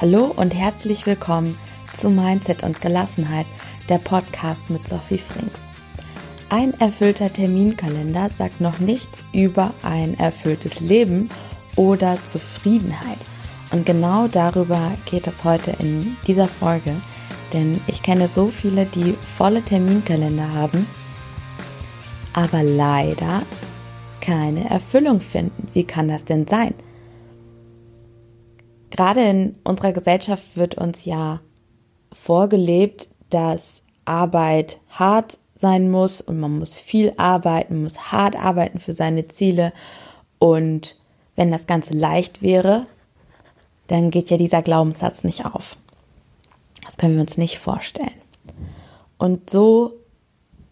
Hallo 0.00 0.26
und 0.26 0.54
herzlich 0.54 1.06
willkommen 1.06 1.58
zu 1.92 2.08
Mindset 2.08 2.62
und 2.62 2.80
Gelassenheit, 2.80 3.46
der 3.88 3.98
Podcast 3.98 4.70
mit 4.70 4.86
Sophie 4.86 5.18
Frings. 5.18 5.66
Ein 6.50 6.72
erfüllter 6.78 7.32
Terminkalender 7.32 8.30
sagt 8.30 8.60
noch 8.60 8.78
nichts 8.78 9.24
über 9.32 9.74
ein 9.82 10.16
erfülltes 10.16 10.78
Leben 10.78 11.30
oder 11.74 12.16
Zufriedenheit. 12.28 13.18
Und 13.72 13.86
genau 13.86 14.28
darüber 14.28 14.92
geht 15.10 15.26
es 15.26 15.42
heute 15.42 15.72
in 15.80 16.16
dieser 16.28 16.46
Folge, 16.46 16.94
denn 17.52 17.80
ich 17.88 18.00
kenne 18.00 18.28
so 18.28 18.50
viele, 18.50 18.86
die 18.86 19.16
volle 19.24 19.62
Terminkalender 19.62 20.54
haben, 20.54 20.86
aber 22.34 22.62
leider 22.62 23.42
keine 24.20 24.70
Erfüllung 24.70 25.20
finden. 25.20 25.66
Wie 25.72 25.82
kann 25.82 26.06
das 26.06 26.24
denn 26.24 26.46
sein? 26.46 26.74
Gerade 28.98 29.20
in 29.20 29.54
unserer 29.62 29.92
Gesellschaft 29.92 30.56
wird 30.56 30.74
uns 30.74 31.04
ja 31.04 31.38
vorgelebt, 32.10 33.08
dass 33.30 33.84
Arbeit 34.04 34.80
hart 34.88 35.38
sein 35.54 35.88
muss 35.88 36.20
und 36.20 36.40
man 36.40 36.58
muss 36.58 36.78
viel 36.78 37.12
arbeiten, 37.16 37.84
muss 37.84 38.10
hart 38.10 38.34
arbeiten 38.34 38.80
für 38.80 38.92
seine 38.92 39.28
Ziele. 39.28 39.72
Und 40.40 40.98
wenn 41.36 41.52
das 41.52 41.68
Ganze 41.68 41.94
leicht 41.94 42.42
wäre, 42.42 42.88
dann 43.86 44.10
geht 44.10 44.30
ja 44.30 44.36
dieser 44.36 44.62
Glaubenssatz 44.62 45.22
nicht 45.22 45.46
auf. 45.46 45.78
Das 46.84 46.96
können 46.96 47.14
wir 47.14 47.20
uns 47.20 47.38
nicht 47.38 47.60
vorstellen. 47.60 48.10
Und 49.16 49.48
so 49.48 49.92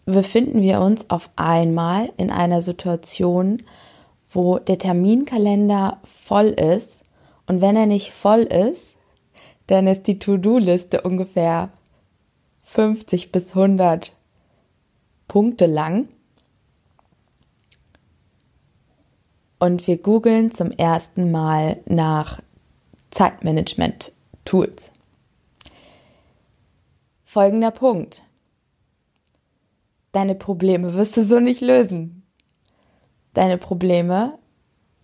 befinden 0.05 0.63
wir 0.63 0.81
uns 0.81 1.11
auf 1.11 1.31
einmal 1.37 2.13
in 2.17 2.33
einer 2.33 2.61
Situation, 2.61 3.63
wo 4.33 4.59
der 4.59 4.79
Terminkalender 4.79 6.01
voll 6.03 6.47
ist 6.49 7.06
und 7.47 7.61
wenn 7.61 7.77
er 7.77 7.87
nicht 7.87 8.13
voll 8.13 8.43
ist, 8.43 8.97
dann 9.67 9.87
ist 9.87 10.07
die 10.07 10.19
To-Do-Liste 10.19 11.03
ungefähr 11.03 11.71
50 12.63 13.33
bis 13.33 13.57
100 13.57 14.17
Punkte 15.29 15.67
lang. 15.67 16.09
Und 19.59 19.87
wir 19.87 19.99
googeln 19.99 20.53
zum 20.53 20.71
ersten 20.71 21.31
Mal 21.31 21.81
nach 21.87 22.43
Zeitmanagement-Tools. 23.11 24.93
Folgender 27.25 27.71
Punkt. 27.71 28.23
Deine 30.13 30.35
Probleme 30.35 30.95
wirst 30.95 31.17
du 31.17 31.23
so 31.23 31.41
nicht 31.41 31.61
lösen. 31.61 32.23
Deine 33.35 33.59
Probleme 33.59 34.39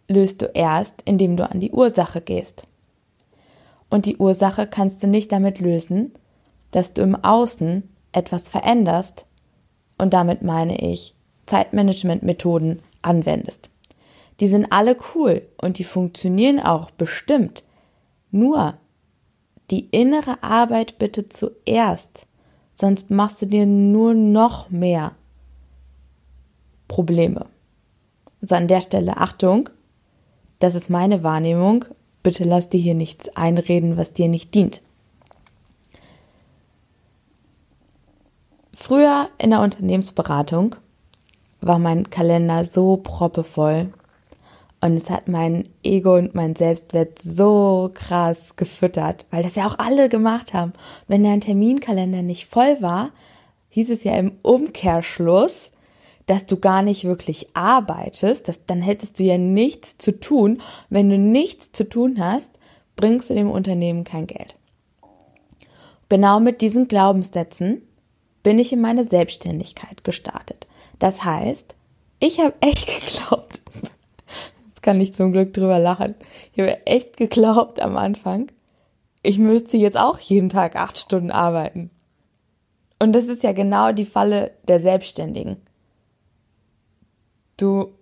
löst 0.08 0.42
du 0.42 0.46
erst, 0.46 1.02
indem 1.04 1.36
du 1.36 1.48
an 1.48 1.60
die 1.60 1.72
Ursache 1.72 2.20
gehst. 2.20 2.64
Und 3.88 4.06
die 4.06 4.16
Ursache 4.16 4.66
kannst 4.66 5.02
du 5.02 5.06
nicht 5.06 5.32
damit 5.32 5.60
lösen, 5.60 6.12
dass 6.70 6.94
du 6.94 7.02
im 7.02 7.14
Außen 7.14 7.88
etwas 8.12 8.48
veränderst 8.48 9.26
und 9.98 10.14
damit 10.14 10.42
meine 10.42 10.78
ich 10.78 11.14
Zeitmanagement-Methoden 11.46 12.80
anwendest. 13.02 13.70
Die 14.40 14.48
sind 14.48 14.72
alle 14.72 14.96
cool 15.14 15.42
und 15.60 15.78
die 15.78 15.84
funktionieren 15.84 16.58
auch 16.60 16.90
bestimmt. 16.90 17.64
Nur 18.30 18.74
die 19.70 19.88
innere 19.90 20.42
Arbeit 20.42 20.98
bitte 20.98 21.28
zuerst, 21.28 22.26
sonst 22.74 23.10
machst 23.10 23.42
du 23.42 23.46
dir 23.46 23.66
nur 23.66 24.14
noch 24.14 24.70
mehr 24.70 25.12
Probleme. 26.88 27.46
Also 28.40 28.54
an 28.54 28.68
der 28.68 28.80
Stelle 28.80 29.16
Achtung, 29.18 29.68
das 30.62 30.74
ist 30.74 30.90
meine 30.90 31.22
Wahrnehmung. 31.22 31.84
Bitte 32.22 32.44
lass 32.44 32.68
dir 32.68 32.80
hier 32.80 32.94
nichts 32.94 33.28
einreden, 33.36 33.96
was 33.96 34.12
dir 34.12 34.28
nicht 34.28 34.54
dient. 34.54 34.80
Früher 38.72 39.28
in 39.38 39.50
der 39.50 39.60
Unternehmensberatung 39.60 40.76
war 41.60 41.78
mein 41.78 42.10
Kalender 42.10 42.64
so 42.64 42.96
proppevoll 42.96 43.92
und 44.80 44.96
es 44.96 45.10
hat 45.10 45.28
mein 45.28 45.64
Ego 45.82 46.16
und 46.16 46.34
mein 46.34 46.56
Selbstwert 46.56 47.20
so 47.20 47.90
krass 47.92 48.56
gefüttert, 48.56 49.24
weil 49.30 49.42
das 49.42 49.54
ja 49.54 49.66
auch 49.66 49.78
alle 49.78 50.08
gemacht 50.08 50.54
haben. 50.54 50.72
Wenn 51.06 51.24
dein 51.24 51.40
Terminkalender 51.40 52.22
nicht 52.22 52.46
voll 52.46 52.76
war, 52.80 53.10
hieß 53.70 53.90
es 53.90 54.04
ja 54.04 54.14
im 54.16 54.32
Umkehrschluss, 54.42 55.70
dass 56.26 56.46
du 56.46 56.58
gar 56.58 56.82
nicht 56.82 57.04
wirklich 57.04 57.48
arbeitest, 57.54 58.48
dass, 58.48 58.64
dann 58.64 58.82
hättest 58.82 59.18
du 59.18 59.24
ja 59.24 59.38
nichts 59.38 59.98
zu 59.98 60.18
tun. 60.18 60.60
Wenn 60.88 61.10
du 61.10 61.18
nichts 61.18 61.72
zu 61.72 61.88
tun 61.88 62.16
hast, 62.18 62.58
bringst 62.96 63.30
du 63.30 63.34
dem 63.34 63.50
Unternehmen 63.50 64.04
kein 64.04 64.26
Geld. 64.26 64.54
Genau 66.08 66.40
mit 66.40 66.60
diesen 66.60 66.88
Glaubenssätzen 66.88 67.82
bin 68.42 68.58
ich 68.58 68.72
in 68.72 68.80
meine 68.80 69.04
Selbstständigkeit 69.04 70.04
gestartet. 70.04 70.66
Das 70.98 71.24
heißt, 71.24 71.74
ich 72.20 72.38
habe 72.38 72.54
echt 72.60 72.86
geglaubt, 73.00 73.62
jetzt 74.68 74.82
kann 74.82 75.00
ich 75.00 75.14
zum 75.14 75.32
Glück 75.32 75.52
drüber 75.54 75.78
lachen, 75.78 76.14
ich 76.52 76.60
habe 76.60 76.86
echt 76.86 77.16
geglaubt 77.16 77.80
am 77.80 77.96
Anfang, 77.96 78.52
ich 79.22 79.38
müsste 79.38 79.76
jetzt 79.76 79.96
auch 79.96 80.18
jeden 80.18 80.48
Tag 80.48 80.76
acht 80.76 80.98
Stunden 80.98 81.30
arbeiten. 81.30 81.90
Und 82.98 83.12
das 83.12 83.26
ist 83.26 83.42
ja 83.42 83.52
genau 83.52 83.92
die 83.92 84.04
Falle 84.04 84.52
der 84.68 84.80
Selbstständigen. 84.80 85.56
Du 87.62 87.92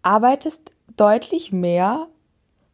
arbeitest 0.00 0.72
deutlich 0.96 1.52
mehr, 1.52 2.06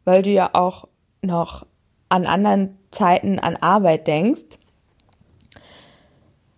weil 0.05 0.21
du 0.21 0.29
ja 0.29 0.51
auch 0.53 0.87
noch 1.21 1.65
an 2.07 2.25
anderen 2.25 2.77
Zeiten 2.89 3.37
an 3.37 3.57
Arbeit 3.57 4.07
denkst. 4.07 4.59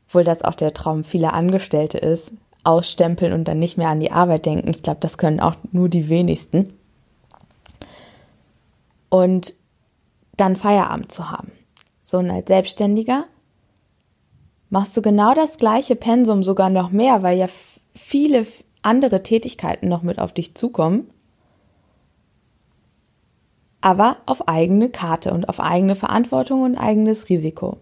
Obwohl 0.06 0.24
das 0.24 0.44
auch 0.44 0.53
der 0.53 0.75
Traum 0.75 1.03
vieler 1.03 1.34
Angestellte 1.34 1.98
ist, 1.98 2.34
ausstempeln 2.64 3.34
und 3.34 3.48
dann 3.48 3.58
nicht 3.58 3.80
mehr 3.80 3.90
an 3.90 4.00
die 4.00 4.12
Arbeit 4.12 4.46
denken. 4.46 4.69
Ich 4.69 4.84
glaube, 4.84 5.00
das 5.00 5.18
können 5.18 5.40
auch 5.40 5.56
nur 5.72 5.90
die 5.90 6.08
wenigsten. 6.08 6.78
Und 9.09 9.56
dann 10.38 10.56
Feierabend 10.56 11.12
zu 11.12 11.31
haben. 11.31 11.52
So 12.03 12.19
und 12.19 12.30
als 12.30 12.48
Selbstständiger 12.48 13.25
machst 14.69 14.96
du 14.96 15.02
genau 15.02 15.34
das 15.34 15.58
gleiche 15.58 15.96
Pensum, 15.96 16.44
sogar 16.44 16.69
noch 16.69 16.92
mehr, 16.92 17.24
weil 17.24 17.40
ja 17.40 17.48
viele 17.96 18.46
andere 18.89 19.22
Tätigkeiten 19.22 19.88
noch 19.88 20.01
mit 20.01 20.17
auf 20.17 20.33
dich 20.33 20.55
zukommen, 20.55 21.11
aber 23.81 24.17
auf 24.25 24.47
eigene 24.47 24.89
Karte 24.89 25.31
und 25.31 25.47
auf 25.47 25.59
eigene 25.59 25.95
Verantwortung 25.95 26.63
und 26.63 26.75
eigenes 26.75 27.29
Risiko. 27.29 27.77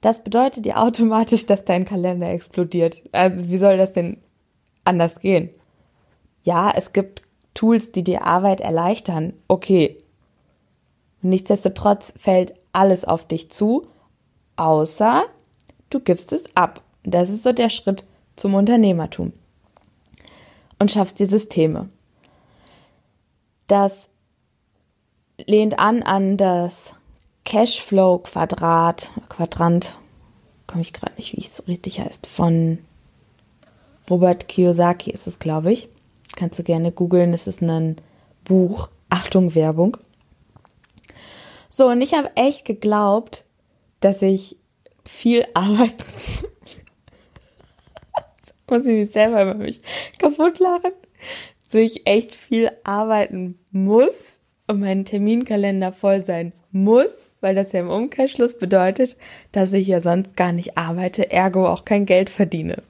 Das 0.00 0.22
bedeutet 0.22 0.66
ja 0.66 0.82
automatisch, 0.82 1.46
dass 1.46 1.64
dein 1.64 1.84
Kalender 1.86 2.28
explodiert. 2.28 3.02
Also 3.12 3.48
wie 3.48 3.56
soll 3.56 3.78
das 3.78 3.92
denn 3.92 4.18
anders 4.84 5.20
gehen? 5.20 5.48
Ja, 6.42 6.72
es 6.74 6.92
gibt 6.92 7.22
Tools, 7.54 7.92
die 7.92 8.02
dir 8.02 8.26
Arbeit 8.26 8.60
erleichtern. 8.60 9.32
Okay. 9.48 9.96
Nichtsdestotrotz 11.22 12.12
fällt 12.18 12.52
alles 12.72 13.06
auf 13.06 13.26
dich 13.26 13.50
zu, 13.50 13.86
außer 14.56 15.22
du 15.88 16.00
gibst 16.00 16.32
es 16.32 16.54
ab. 16.54 16.82
Das 17.04 17.30
ist 17.30 17.44
so 17.44 17.52
der 17.52 17.70
Schritt 17.70 18.04
zum 18.36 18.54
Unternehmertum 18.54 19.32
und 20.78 20.90
schaffst 20.90 21.18
die 21.18 21.26
Systeme. 21.26 21.88
Das 23.66 24.08
lehnt 25.46 25.78
an 25.78 26.02
an 26.02 26.36
das 26.36 26.94
Cashflow-Quadrat, 27.44 29.10
Quadrant, 29.28 29.96
komme 30.66 30.82
ich 30.82 30.92
gerade 30.92 31.14
nicht, 31.16 31.36
wie 31.36 31.40
es 31.40 31.66
richtig 31.68 32.00
heißt, 32.00 32.26
von 32.26 32.78
Robert 34.10 34.48
Kiyosaki 34.48 35.10
ist 35.10 35.26
es, 35.26 35.38
glaube 35.38 35.72
ich. 35.72 35.88
Kannst 36.36 36.58
du 36.58 36.62
gerne 36.62 36.92
googeln, 36.92 37.32
es 37.32 37.46
ist 37.46 37.62
ein 37.62 37.96
Buch. 38.44 38.90
Achtung, 39.08 39.54
Werbung. 39.54 39.96
So, 41.68 41.88
und 41.88 42.00
ich 42.02 42.14
habe 42.14 42.30
echt 42.36 42.64
geglaubt, 42.64 43.44
dass 44.00 44.22
ich 44.22 44.56
viel 45.04 45.46
arbeiten 45.54 46.04
muss 48.68 48.86
ich 48.86 48.94
mich 48.94 49.10
selber 49.10 49.42
über 49.42 49.54
mich 49.54 49.80
kaputt 50.18 50.58
lachen, 50.58 50.92
so 51.68 51.78
ich 51.78 52.06
echt 52.06 52.34
viel 52.34 52.70
arbeiten 52.84 53.58
muss 53.70 54.40
und 54.66 54.80
mein 54.80 55.04
Terminkalender 55.04 55.92
voll 55.92 56.24
sein 56.24 56.52
muss, 56.70 57.30
weil 57.40 57.54
das 57.54 57.72
ja 57.72 57.80
im 57.80 57.90
Umkehrschluss 57.90 58.58
bedeutet, 58.58 59.16
dass 59.52 59.72
ich 59.72 59.86
ja 59.86 60.00
sonst 60.00 60.36
gar 60.36 60.52
nicht 60.52 60.76
arbeite, 60.76 61.30
ergo 61.30 61.68
auch 61.68 61.84
kein 61.84 62.06
Geld 62.06 62.30
verdiene. 62.30 62.82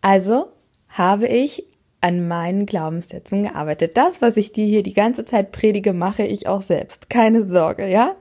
Also 0.00 0.48
habe 0.88 1.26
ich 1.26 1.66
an 2.00 2.28
meinen 2.28 2.66
Glaubenssätzen 2.66 3.42
gearbeitet. 3.42 3.96
Das, 3.96 4.22
was 4.22 4.36
ich 4.36 4.52
dir 4.52 4.64
hier 4.64 4.82
die 4.82 4.94
ganze 4.94 5.24
Zeit 5.24 5.50
predige, 5.50 5.92
mache 5.92 6.24
ich 6.24 6.46
auch 6.46 6.62
selbst. 6.62 7.10
Keine 7.10 7.48
Sorge, 7.48 7.88
ja? 7.88 8.14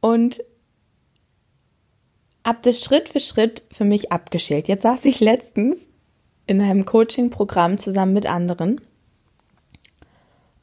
Und 0.00 0.44
habe 2.48 2.58
das 2.62 2.82
Schritt 2.82 3.10
für 3.10 3.20
Schritt 3.20 3.62
für 3.70 3.84
mich 3.84 4.10
abgeschält. 4.10 4.68
Jetzt 4.68 4.82
saß 4.82 5.04
ich 5.04 5.20
letztens 5.20 5.86
in 6.46 6.62
einem 6.62 6.86
Coaching-Programm 6.86 7.78
zusammen 7.78 8.14
mit 8.14 8.24
anderen 8.26 8.80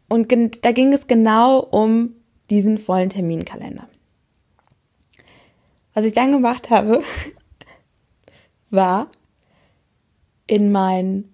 Und 0.10 0.34
da 0.66 0.72
ging 0.72 0.94
es 0.94 1.06
genau 1.06 1.60
um 1.60 2.16
diesen 2.50 2.80
vollen 2.80 3.10
Terminkalender. 3.10 3.88
Was 5.94 6.06
ich 6.06 6.14
dann 6.14 6.32
gemacht 6.32 6.72
habe, 6.72 7.04
war 8.72 9.08
in 10.48 10.72
meinen 10.72 11.32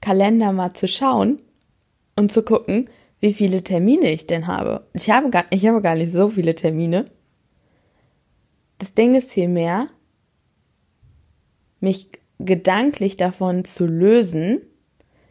Kalender 0.00 0.52
mal 0.52 0.72
zu 0.72 0.88
schauen 0.88 1.42
und 2.16 2.32
zu 2.32 2.42
gucken, 2.42 2.88
wie 3.20 3.34
viele 3.34 3.62
Termine 3.62 4.10
ich 4.10 4.26
denn 4.26 4.46
habe. 4.46 4.86
Ich 4.94 5.10
habe 5.10 5.28
gar, 5.30 5.44
ich 5.50 5.66
habe 5.66 5.82
gar 5.82 5.94
nicht 5.94 6.12
so 6.12 6.28
viele 6.28 6.54
Termine. 6.54 7.04
Das 8.78 8.94
Ding 8.94 9.14
ist 9.14 9.32
vielmehr, 9.32 9.88
mich 11.80 12.08
gedanklich 12.38 13.16
davon 13.16 13.64
zu 13.64 13.86
lösen, 13.86 14.60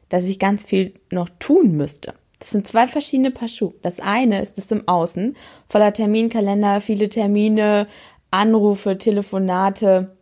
dass 0.10 0.26
ich 0.26 0.40
ganz 0.40 0.66
viel 0.66 0.94
noch 1.12 1.30
tun 1.40 1.76
müsste. 1.76 2.14
Das 2.40 2.52
sind 2.52 2.68
zwei 2.68 2.88
verschiedene 2.88 3.32
Paar 3.32 3.48
Schuhe. 3.48 3.74
Das 3.82 4.00
eine 4.00 4.42
ist 4.42 4.58
es 4.58 4.70
im 4.70 4.88
Außen, 4.88 5.36
voller 5.68 5.94
Terminkalender, 5.94 6.82
viele 6.82 7.10
Termine, 7.10 7.88
Anrufe, 8.32 8.98
Telefonate, 8.98 10.16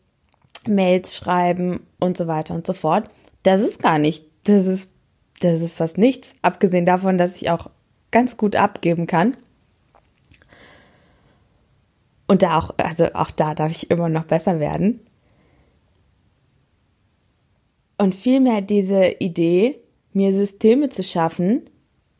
Mails 0.68 1.16
schreiben 1.16 1.88
und 2.00 2.18
so 2.18 2.28
weiter 2.28 2.54
und 2.54 2.68
so 2.68 2.74
fort. 2.74 3.10
Das 3.44 3.62
ist 3.62 3.82
gar 3.82 3.98
nicht, 3.98 4.26
das 4.44 4.68
ist, 4.68 4.92
das 5.40 5.62
ist 5.62 5.74
fast 5.74 5.98
nichts, 5.98 6.34
abgesehen 6.42 6.86
davon, 6.86 7.18
dass 7.18 7.38
ich 7.38 7.50
auch 7.50 7.70
ganz 8.12 8.38
gut 8.38 8.56
abgeben 8.56 9.08
kann. 9.08 9.36
Und 12.32 12.44
da 12.44 12.58
auch, 12.58 12.74
also 12.78 13.14
auch 13.14 13.30
da 13.30 13.54
darf 13.54 13.72
ich 13.72 13.92
immer 13.92 14.08
noch 14.08 14.24
besser 14.24 14.62
werden. 14.62 15.02
Und 17.98 18.16
vielmehr 18.16 18.62
diese 18.62 19.04
Idee, 19.20 19.78
mir 20.14 20.32
Systeme 20.32 20.88
zu 20.88 21.04
schaffen, 21.04 21.70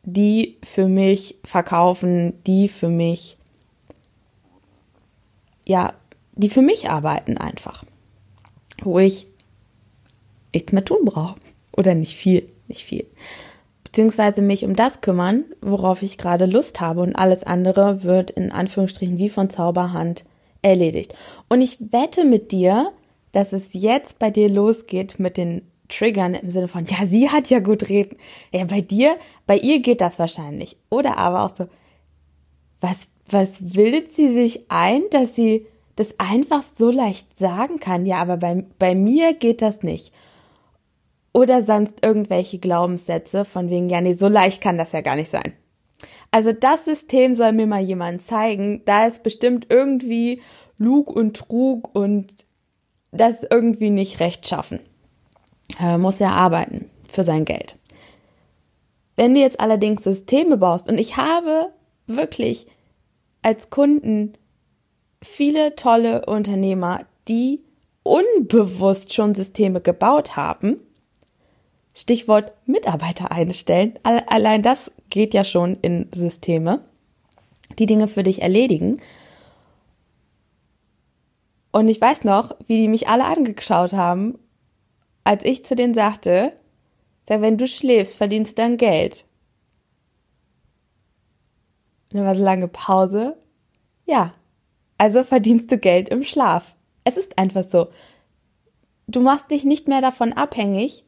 die 0.02 0.58
für 0.62 0.86
mich 0.86 1.38
verkaufen, 1.44 2.34
die 2.46 2.68
für 2.68 2.90
mich, 2.90 3.38
ja, 5.66 5.94
die 6.32 6.50
für 6.50 6.60
mich 6.60 6.90
arbeiten 6.90 7.38
einfach. 7.38 7.82
Wo 8.82 8.98
ich 8.98 9.26
nichts 10.52 10.72
mehr 10.72 10.84
tun 10.84 11.06
brauche. 11.06 11.36
Oder 11.74 11.94
nicht 11.94 12.14
viel, 12.14 12.44
nicht 12.68 12.84
viel. 12.84 13.06
Beziehungsweise 13.92 14.40
mich 14.40 14.64
um 14.64 14.74
das 14.74 15.02
kümmern, 15.02 15.44
worauf 15.60 16.00
ich 16.02 16.16
gerade 16.16 16.46
Lust 16.46 16.80
habe 16.80 17.02
und 17.02 17.14
alles 17.14 17.44
andere 17.44 18.04
wird 18.04 18.30
in 18.30 18.50
Anführungsstrichen 18.50 19.18
wie 19.18 19.28
von 19.28 19.50
Zauberhand 19.50 20.24
erledigt. 20.62 21.14
Und 21.50 21.60
ich 21.60 21.78
wette 21.92 22.24
mit 22.24 22.52
dir, 22.52 22.90
dass 23.32 23.52
es 23.52 23.74
jetzt 23.74 24.18
bei 24.18 24.30
dir 24.30 24.48
losgeht 24.48 25.18
mit 25.18 25.36
den 25.36 25.60
triggern 25.90 26.32
im 26.32 26.50
Sinne 26.50 26.68
von, 26.68 26.86
ja, 26.86 27.04
sie 27.04 27.28
hat 27.28 27.50
ja 27.50 27.58
gut 27.58 27.90
reden. 27.90 28.16
Ja, 28.50 28.64
bei 28.64 28.80
dir, 28.80 29.16
bei 29.46 29.58
ihr 29.58 29.80
geht 29.80 30.00
das 30.00 30.18
wahrscheinlich. 30.18 30.78
Oder 30.88 31.18
aber 31.18 31.44
auch 31.44 31.54
so, 31.54 31.68
was, 32.80 33.08
was 33.28 33.58
bildet 33.60 34.10
sie 34.10 34.32
sich 34.32 34.70
ein, 34.70 35.02
dass 35.10 35.34
sie 35.34 35.66
das 35.96 36.18
einfach 36.18 36.62
so 36.62 36.90
leicht 36.90 37.38
sagen 37.38 37.78
kann? 37.78 38.06
Ja, 38.06 38.22
aber 38.22 38.38
bei, 38.38 38.64
bei 38.78 38.94
mir 38.94 39.34
geht 39.34 39.60
das 39.60 39.82
nicht. 39.82 40.14
Oder 41.32 41.62
sonst 41.62 42.04
irgendwelche 42.04 42.58
Glaubenssätze 42.58 43.44
von 43.44 43.70
wegen, 43.70 43.88
ja, 43.88 44.00
nee, 44.00 44.14
so 44.14 44.28
leicht 44.28 44.62
kann 44.62 44.78
das 44.78 44.92
ja 44.92 45.00
gar 45.00 45.16
nicht 45.16 45.30
sein. 45.30 45.54
Also 46.30 46.52
das 46.52 46.84
System 46.84 47.34
soll 47.34 47.52
mir 47.52 47.66
mal 47.66 47.82
jemand 47.82 48.22
zeigen. 48.22 48.82
Da 48.84 49.06
ist 49.06 49.22
bestimmt 49.22 49.66
irgendwie 49.70 50.42
Lug 50.78 51.10
und 51.10 51.36
Trug 51.36 51.94
und 51.94 52.34
das 53.12 53.44
irgendwie 53.48 53.90
nicht 53.90 54.20
recht 54.20 54.46
schaffen 54.46 54.80
äh, 55.80 55.98
muss 55.98 56.18
ja 56.18 56.30
arbeiten 56.30 56.90
für 57.08 57.24
sein 57.24 57.44
Geld. 57.44 57.78
Wenn 59.16 59.34
du 59.34 59.40
jetzt 59.40 59.60
allerdings 59.60 60.04
Systeme 60.04 60.56
baust, 60.56 60.88
und 60.88 60.98
ich 60.98 61.16
habe 61.16 61.68
wirklich 62.06 62.66
als 63.42 63.70
Kunden 63.70 64.32
viele 65.22 65.76
tolle 65.76 66.26
Unternehmer, 66.26 67.04
die 67.28 67.62
unbewusst 68.02 69.12
schon 69.12 69.34
Systeme 69.34 69.80
gebaut 69.80 70.36
haben, 70.36 70.80
Stichwort 71.94 72.52
Mitarbeiter 72.66 73.32
einstellen, 73.32 73.98
allein 74.02 74.62
das 74.62 74.90
geht 75.10 75.34
ja 75.34 75.44
schon 75.44 75.76
in 75.82 76.08
Systeme, 76.12 76.82
die 77.78 77.86
Dinge 77.86 78.08
für 78.08 78.22
dich 78.22 78.42
erledigen. 78.42 79.00
Und 81.70 81.88
ich 81.88 82.00
weiß 82.00 82.24
noch, 82.24 82.54
wie 82.66 82.78
die 82.78 82.88
mich 82.88 83.08
alle 83.08 83.24
angeschaut 83.24 83.92
haben 83.92 84.38
als 85.24 85.44
ich 85.44 85.64
zu 85.64 85.74
denen 85.76 85.94
sagte, 85.94 86.52
sag, 87.24 87.40
wenn 87.40 87.58
du 87.58 87.66
schläfst, 87.66 88.16
verdienst 88.16 88.58
du 88.58 88.62
dann 88.62 88.76
Geld. 88.76 89.24
Und 92.10 92.18
dann 92.18 92.26
war 92.26 92.34
so 92.34 92.44
lange 92.44 92.68
Pause. 92.68 93.36
Ja, 94.04 94.32
also 94.98 95.24
verdienst 95.24 95.70
du 95.70 95.78
Geld 95.78 96.08
im 96.08 96.24
Schlaf. 96.24 96.76
Es 97.04 97.16
ist 97.16 97.38
einfach 97.38 97.64
so. 97.64 97.88
Du 99.06 99.20
machst 99.20 99.50
dich 99.50 99.64
nicht 99.64 99.88
mehr 99.88 100.00
davon 100.00 100.32
abhängig, 100.32 101.04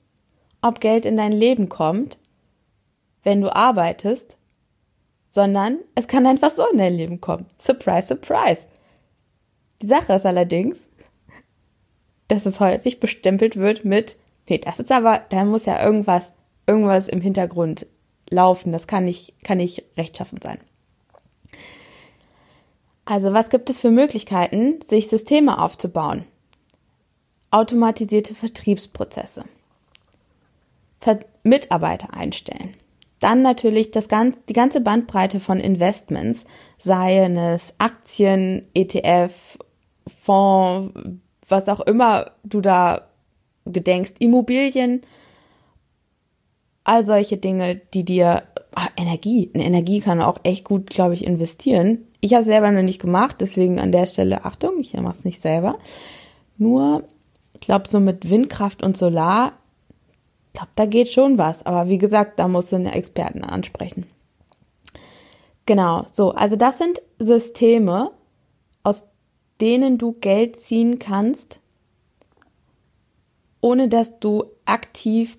ob 0.64 0.80
Geld 0.80 1.04
in 1.04 1.18
dein 1.18 1.32
Leben 1.32 1.68
kommt, 1.68 2.16
wenn 3.22 3.42
du 3.42 3.54
arbeitest, 3.54 4.38
sondern 5.28 5.78
es 5.94 6.08
kann 6.08 6.26
einfach 6.26 6.50
so 6.50 6.66
in 6.70 6.78
dein 6.78 6.94
Leben 6.94 7.20
kommen. 7.20 7.46
Surprise, 7.58 8.08
surprise. 8.08 8.66
Die 9.82 9.86
Sache 9.86 10.14
ist 10.14 10.24
allerdings, 10.24 10.88
dass 12.28 12.46
es 12.46 12.60
häufig 12.60 12.98
bestempelt 12.98 13.56
wird 13.56 13.84
mit, 13.84 14.16
nee, 14.48 14.56
das 14.56 14.80
ist 14.80 14.90
aber, 14.90 15.20
da 15.28 15.44
muss 15.44 15.66
ja 15.66 15.84
irgendwas, 15.84 16.32
irgendwas 16.66 17.08
im 17.08 17.20
Hintergrund 17.20 17.86
laufen. 18.30 18.72
Das 18.72 18.86
kann 18.86 19.04
nicht, 19.04 19.44
kann 19.44 19.58
nicht 19.58 19.84
rechtschaffen 19.98 20.40
sein. 20.40 20.58
Also, 23.04 23.34
was 23.34 23.50
gibt 23.50 23.68
es 23.68 23.80
für 23.80 23.90
Möglichkeiten, 23.90 24.80
sich 24.80 25.08
Systeme 25.08 25.60
aufzubauen? 25.60 26.24
Automatisierte 27.50 28.34
Vertriebsprozesse. 28.34 29.44
Mitarbeiter 31.42 32.14
einstellen. 32.14 32.74
Dann 33.20 33.42
natürlich 33.42 33.90
das 33.90 34.08
ganz, 34.08 34.36
die 34.48 34.52
ganze 34.54 34.80
Bandbreite 34.80 35.40
von 35.40 35.58
Investments, 35.58 36.44
seien 36.78 37.36
es 37.36 37.74
Aktien, 37.78 38.66
ETF, 38.74 39.58
Fonds, 40.06 40.92
was 41.48 41.68
auch 41.68 41.80
immer 41.80 42.32
du 42.42 42.60
da 42.60 43.08
gedenkst, 43.64 44.16
Immobilien, 44.18 45.02
all 46.84 47.04
solche 47.04 47.38
Dinge, 47.38 47.76
die 47.76 48.04
dir 48.04 48.42
ach, 48.74 48.90
Energie, 48.96 49.50
in 49.52 49.60
Energie 49.60 50.00
kann 50.00 50.20
auch 50.20 50.38
echt 50.42 50.64
gut, 50.64 50.90
glaube 50.90 51.14
ich, 51.14 51.24
investieren. 51.24 52.06
Ich 52.20 52.34
habe 52.34 52.44
selber 52.44 52.70
noch 52.70 52.82
nicht 52.82 53.00
gemacht, 53.00 53.36
deswegen 53.40 53.78
an 53.78 53.92
der 53.92 54.06
Stelle 54.06 54.44
Achtung, 54.44 54.78
ich 54.80 54.94
mache 54.94 55.16
es 55.18 55.24
nicht 55.24 55.40
selber. 55.40 55.78
Nur, 56.58 57.04
ich 57.54 57.60
glaube, 57.60 57.88
so 57.88 58.00
mit 58.00 58.30
Windkraft 58.30 58.82
und 58.82 58.96
Solar, 58.96 59.52
glaube, 60.54 60.70
da 60.76 60.86
geht 60.86 61.10
schon 61.10 61.36
was. 61.36 61.66
Aber 61.66 61.88
wie 61.90 61.98
gesagt, 61.98 62.38
da 62.38 62.48
musst 62.48 62.72
du 62.72 62.76
einen 62.76 62.86
Experten 62.86 63.44
ansprechen. 63.44 64.06
Genau, 65.66 66.04
so, 66.10 66.32
also 66.32 66.56
das 66.56 66.78
sind 66.78 67.02
Systeme, 67.18 68.10
aus 68.82 69.04
denen 69.60 69.98
du 69.98 70.12
Geld 70.12 70.56
ziehen 70.56 70.98
kannst, 70.98 71.60
ohne 73.60 73.88
dass 73.88 74.20
du 74.20 74.44
aktiv 74.64 75.38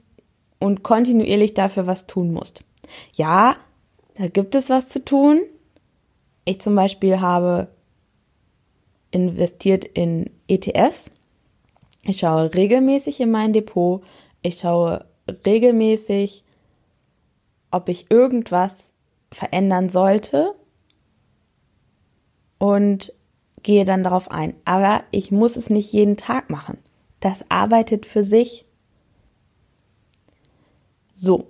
und 0.59 0.83
kontinuierlich 0.83 1.53
dafür 1.53 1.85
was 1.85 2.07
tun 2.07 2.33
musst. 2.33 2.63
Ja, 3.15 3.55
da 4.15 4.27
gibt 4.27 4.55
es 4.55 4.69
was 4.69 4.89
zu 4.89 5.03
tun. 5.03 5.41
Ich 6.43 6.59
zum 6.61 6.75
Beispiel 6.75 7.19
habe 7.19 7.67
investiert 9.11 9.85
in 9.85 10.29
ETFs. 10.47 11.11
Ich 12.03 12.19
schaue 12.19 12.53
regelmäßig 12.53 13.19
in 13.19 13.31
mein 13.31 13.53
Depot. 13.53 14.03
Ich 14.45 14.59
schaue 14.59 15.05
regelmäßig, 15.43 16.43
ob 17.71 17.89
ich 17.89 18.11
irgendwas 18.11 18.91
verändern 19.31 19.89
sollte. 19.89 20.53
Und 22.59 23.11
gehe 23.63 23.85
dann 23.85 24.03
darauf 24.03 24.29
ein. 24.29 24.53
Aber 24.63 25.03
ich 25.09 25.31
muss 25.31 25.55
es 25.55 25.71
nicht 25.71 25.91
jeden 25.93 26.15
Tag 26.15 26.51
machen. 26.51 26.77
Das 27.21 27.43
arbeitet 27.49 28.05
für 28.05 28.23
sich. 28.23 28.65
So. 31.15 31.47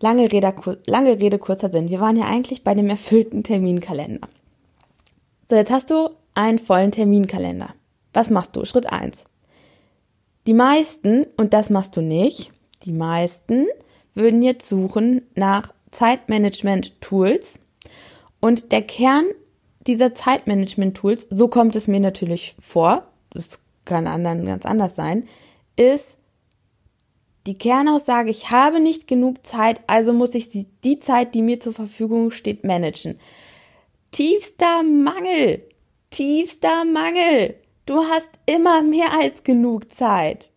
Lange 0.00 0.32
Rede, 0.32 0.54
lange 0.86 1.20
Rede, 1.20 1.38
kurzer 1.38 1.68
Sinn. 1.68 1.90
Wir 1.90 2.00
waren 2.00 2.16
ja 2.16 2.24
eigentlich 2.24 2.64
bei 2.64 2.74
dem 2.74 2.88
erfüllten 2.88 3.44
Terminkalender. 3.44 4.28
So, 5.46 5.56
jetzt 5.56 5.70
hast 5.70 5.90
du 5.90 6.08
einen 6.32 6.58
vollen 6.58 6.90
Terminkalender. 6.90 7.74
Was 8.14 8.30
machst 8.30 8.56
du? 8.56 8.64
Schritt 8.64 8.86
eins. 8.86 9.26
Die 10.46 10.54
meisten, 10.54 11.26
und 11.36 11.54
das 11.54 11.70
machst 11.70 11.96
du 11.96 12.00
nicht, 12.00 12.52
die 12.84 12.92
meisten 12.92 13.66
würden 14.14 14.42
jetzt 14.42 14.68
suchen 14.68 15.22
nach 15.34 15.72
Zeitmanagement-Tools, 15.90 17.60
und 18.40 18.72
der 18.72 18.82
Kern 18.82 19.24
dieser 19.86 20.14
Zeitmanagement-Tools, 20.14 21.28
so 21.30 21.48
kommt 21.48 21.76
es 21.76 21.88
mir 21.88 22.00
natürlich 22.00 22.54
vor, 22.60 23.08
das 23.30 23.60
kann 23.84 24.06
anderen 24.06 24.44
ganz 24.44 24.66
anders 24.66 24.94
sein, 24.96 25.24
ist 25.76 26.18
Die 27.46 27.58
Kernaussage, 27.58 28.30
ich 28.30 28.50
habe 28.50 28.80
nicht 28.80 29.06
genug 29.06 29.44
Zeit, 29.46 29.82
also 29.86 30.14
muss 30.14 30.34
ich 30.34 30.48
die, 30.48 30.66
die 30.82 30.98
Zeit, 30.98 31.34
die 31.34 31.42
mir 31.42 31.60
zur 31.60 31.74
Verfügung 31.74 32.30
steht, 32.30 32.64
managen. 32.64 33.18
Tiefster 34.12 34.82
Mangel. 34.82 35.58
Tiefster 36.08 36.86
Mangel. 36.86 37.56
Du 37.86 38.02
hast 38.04 38.30
immer 38.46 38.82
mehr 38.82 39.08
als 39.20 39.42
genug 39.42 39.92
Zeit. 39.92 40.50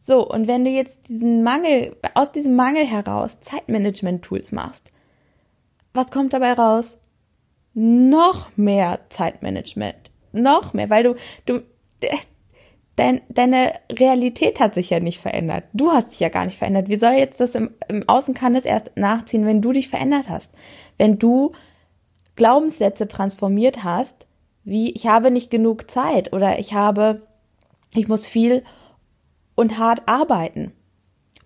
So, 0.00 0.28
und 0.28 0.48
wenn 0.48 0.64
du 0.64 0.70
jetzt 0.70 1.08
diesen 1.08 1.42
Mangel, 1.42 1.96
aus 2.14 2.32
diesem 2.32 2.56
Mangel 2.56 2.84
heraus 2.84 3.40
Zeitmanagement-Tools 3.40 4.52
machst, 4.52 4.92
was 5.92 6.10
kommt 6.10 6.32
dabei 6.32 6.52
raus? 6.54 6.98
Noch 7.74 8.56
mehr 8.56 9.00
Zeitmanagement. 9.08 10.10
Noch 10.32 10.72
mehr, 10.72 10.90
weil 10.90 11.04
du, 11.04 11.14
du, 11.46 11.62
dein, 12.96 13.20
deine 13.28 13.72
Realität 13.90 14.60
hat 14.60 14.74
sich 14.74 14.90
ja 14.90 15.00
nicht 15.00 15.20
verändert. 15.20 15.64
Du 15.72 15.90
hast 15.90 16.12
dich 16.12 16.20
ja 16.20 16.28
gar 16.28 16.44
nicht 16.44 16.58
verändert. 16.58 16.88
Wie 16.88 16.98
soll 16.98 17.12
jetzt 17.12 17.40
das 17.40 17.54
im, 17.54 17.70
im 17.88 18.08
Außen 18.08 18.34
kann 18.34 18.54
es 18.54 18.64
erst 18.64 18.90
nachziehen, 18.96 19.46
wenn 19.46 19.62
du 19.62 19.72
dich 19.72 19.88
verändert 19.88 20.28
hast? 20.28 20.50
Wenn 20.98 21.18
du 21.18 21.52
Glaubenssätze 22.36 23.08
transformiert 23.08 23.84
hast, 23.84 24.26
wie 24.64 24.92
ich 24.92 25.06
habe 25.06 25.30
nicht 25.30 25.50
genug 25.50 25.90
Zeit 25.90 26.32
oder 26.32 26.58
ich 26.58 26.74
habe, 26.74 27.22
ich 27.94 28.08
muss 28.08 28.26
viel 28.26 28.62
und 29.54 29.78
hart 29.78 30.02
arbeiten. 30.06 30.72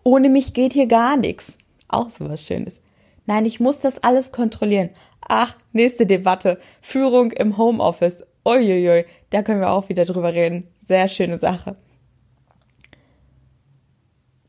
Ohne 0.02 0.28
mich 0.28 0.54
geht 0.54 0.72
hier 0.72 0.86
gar 0.86 1.16
nichts. 1.16 1.58
Auch 1.88 2.10
so 2.10 2.28
was 2.28 2.42
Schönes. 2.42 2.80
Nein, 3.26 3.44
ich 3.44 3.58
muss 3.58 3.80
das 3.80 4.02
alles 4.02 4.30
kontrollieren. 4.30 4.90
Ach, 5.20 5.56
nächste 5.72 6.06
Debatte. 6.06 6.58
Führung 6.80 7.32
im 7.32 7.56
Homeoffice. 7.56 8.24
Uiuiui, 8.44 9.04
da 9.30 9.42
können 9.42 9.60
wir 9.60 9.72
auch 9.72 9.88
wieder 9.88 10.04
drüber 10.04 10.32
reden. 10.32 10.68
Sehr 10.76 11.08
schöne 11.08 11.40
Sache. 11.40 11.76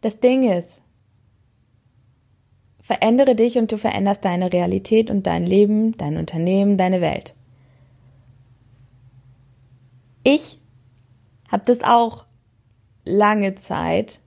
Das 0.02 0.20
Ding 0.20 0.48
ist, 0.48 0.84
verändere 2.80 3.34
dich 3.36 3.58
und 3.58 3.72
du 3.72 3.78
veränderst 3.78 4.24
deine 4.24 4.54
Realität 4.54 5.10
und 5.10 5.26
dein 5.26 5.46
Leben, 5.46 5.98
dein 5.98 6.18
Unternehmen, 6.18 6.78
deine 6.78 7.02
Welt. 7.02 7.34
Ich 10.30 10.60
habe 11.50 11.64
das 11.66 11.84
auch 11.84 12.26
lange 13.06 13.56
Zeit 13.56 14.20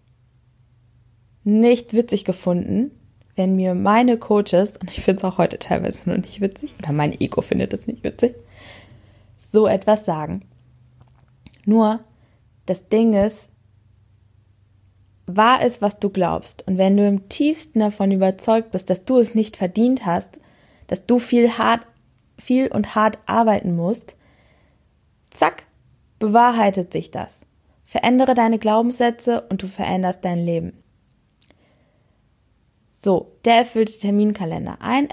nicht 1.45 1.92
witzig 1.92 2.25
gefunden, 2.25 2.90
wenn 3.37 3.54
mir 3.54 3.75
meine 3.75 4.16
Coaches, 4.16 4.78
und 4.78 4.90
ich 4.90 5.02
finde 5.02 5.21
es 5.21 5.25
auch 5.25 5.37
heute 5.37 5.59
teilweise 5.59 6.09
noch 6.09 6.16
nicht 6.16 6.40
witzig, 6.40 6.75
oder 6.78 6.92
mein 6.92 7.12
Ego 7.21 7.42
findet 7.42 7.75
es 7.75 7.87
nicht 7.87 8.02
witzig, 8.02 8.35
so 9.37 9.66
etwas 9.66 10.07
sagen. 10.07 10.49
Nur, 11.66 12.00
das 12.64 12.88
Ding 12.88 13.12
ist, 13.12 13.50
war 15.26 15.62
es, 15.62 15.83
was 15.83 15.99
du 15.99 16.09
glaubst. 16.09 16.66
Und 16.66 16.78
wenn 16.78 16.97
du 16.97 17.07
im 17.07 17.28
tiefsten 17.28 17.80
davon 17.80 18.11
überzeugt 18.11 18.71
bist, 18.71 18.88
dass 18.88 19.04
du 19.04 19.19
es 19.19 19.35
nicht 19.35 19.59
verdient 19.59 20.07
hast, 20.07 20.40
dass 20.87 21.04
du 21.04 21.19
viel 21.19 21.59
hart, 21.59 21.87
viel 22.38 22.69
und 22.69 22.95
hart 22.95 23.19
arbeiten 23.26 23.76
musst, 23.76 24.16
zack, 25.28 25.64
bewahrheitet 26.21 26.93
sich 26.93 27.11
das. 27.11 27.41
Verändere 27.83 28.35
deine 28.35 28.61
Glaubenssätze 28.61 29.41
und 29.49 29.65
du 29.65 29.67
veränderst 29.67 30.25
dein 30.25 30.39
Leben. 30.39 30.85
So, 32.93 33.33
der 33.45 33.57
erfüllte 33.57 33.99
Terminkalender. 33.99 34.77
Ein, 34.81 35.09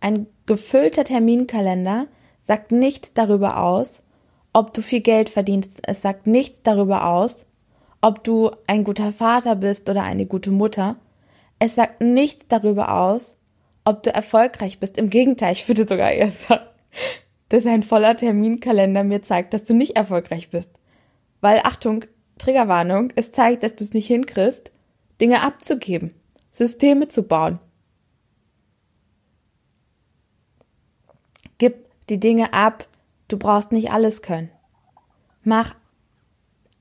ein 0.00 0.28
gefüllter 0.46 1.02
Terminkalender 1.02 2.06
sagt 2.42 2.70
nichts 2.70 3.12
darüber 3.12 3.60
aus, 3.60 4.02
ob 4.52 4.72
du 4.74 4.82
viel 4.82 5.00
Geld 5.00 5.30
verdienst. 5.30 5.80
Es 5.84 6.02
sagt 6.02 6.26
nichts 6.28 6.60
darüber 6.62 7.08
aus, 7.08 7.46
ob 8.00 8.22
du 8.22 8.50
ein 8.66 8.84
guter 8.84 9.12
Vater 9.12 9.56
bist 9.56 9.88
oder 9.88 10.02
eine 10.02 10.26
gute 10.26 10.50
Mutter. 10.50 10.96
Es 11.58 11.76
sagt 11.76 12.02
nichts 12.02 12.46
darüber 12.48 12.94
aus, 12.94 13.36
ob 13.84 14.02
du 14.02 14.14
erfolgreich 14.14 14.78
bist. 14.78 14.98
Im 14.98 15.10
Gegenteil, 15.10 15.52
ich 15.52 15.66
würde 15.66 15.88
sogar 15.88 16.12
eher 16.12 16.30
sagen, 16.30 16.66
dass 17.52 17.66
ein 17.66 17.82
voller 17.82 18.16
Terminkalender 18.16 19.04
mir 19.04 19.20
zeigt, 19.20 19.52
dass 19.52 19.64
du 19.64 19.74
nicht 19.74 19.94
erfolgreich 19.94 20.48
bist. 20.48 20.70
Weil, 21.42 21.60
Achtung, 21.64 22.06
Triggerwarnung, 22.38 23.12
es 23.14 23.30
zeigt, 23.30 23.62
dass 23.62 23.76
du 23.76 23.84
es 23.84 23.92
nicht 23.92 24.06
hinkriegst, 24.06 24.72
Dinge 25.20 25.42
abzugeben, 25.42 26.14
Systeme 26.50 27.08
zu 27.08 27.24
bauen. 27.24 27.58
Gib 31.58 31.84
die 32.08 32.18
Dinge 32.18 32.54
ab. 32.54 32.88
Du 33.28 33.36
brauchst 33.36 33.70
nicht 33.70 33.90
alles 33.90 34.22
können. 34.22 34.50
Mach 35.44 35.74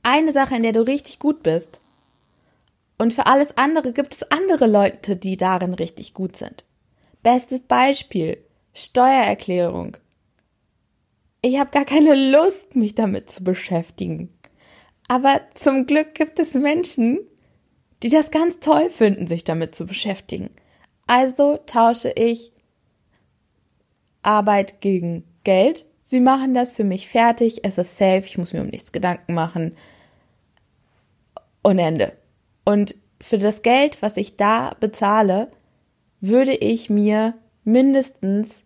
eine 0.04 0.32
Sache, 0.32 0.56
in 0.56 0.64
der 0.64 0.72
du 0.72 0.88
richtig 0.88 1.20
gut 1.20 1.44
bist. 1.44 1.82
Und 2.98 3.14
für 3.14 3.26
alles 3.26 3.58
andere 3.58 3.92
gibt 3.92 4.14
es 4.14 4.32
andere 4.32 4.68
Leute, 4.68 5.18
die 5.18 5.36
darin 5.36 5.74
richtig 5.74 6.14
gut 6.14 6.38
sind. 6.38 6.64
Bestes 7.24 7.60
Beispiel. 7.60 8.38
Steuererklärung. 8.74 9.98
Ich 11.44 11.60
habe 11.60 11.72
gar 11.72 11.86
keine 11.86 12.14
Lust, 12.32 12.76
mich 12.76 12.94
damit 12.94 13.32
zu 13.32 13.44
beschäftigen. 13.44 14.30
Aber 15.08 15.42
zum 15.56 15.88
Glück 15.88 16.14
gibt 16.14 16.38
es 16.38 16.54
Menschen, 16.54 17.20
die 18.04 18.10
das 18.10 18.30
ganz 18.30 18.60
toll 18.60 18.90
finden, 18.90 19.26
sich 19.26 19.44
damit 19.44 19.76
zu 19.76 19.86
beschäftigen. 19.86 20.52
Also 21.08 21.58
tausche 21.66 22.12
ich 22.12 22.52
Arbeit 24.22 24.82
gegen 24.82 25.24
Geld. 25.44 25.86
Sie 26.04 26.20
machen 26.20 26.54
das 26.54 26.76
für 26.76 26.84
mich 26.84 27.10
fertig, 27.10 27.62
es 27.64 27.78
ist 27.78 27.98
safe, 27.98 28.24
ich 28.26 28.38
muss 28.38 28.54
mir 28.54 28.62
um 28.62 28.68
nichts 28.68 28.92
Gedanken 28.92 29.34
machen. 29.34 29.76
Und 31.64 31.80
Ende. 31.80 32.14
Und 32.66 32.96
für 33.20 33.38
das 33.38 33.64
Geld, 33.64 34.02
was 34.02 34.18
ich 34.18 34.36
da 34.36 34.76
bezahle, 34.80 35.52
würde 36.20 36.54
ich 36.54 36.90
mir 36.90 37.34
mindestens 37.64 38.64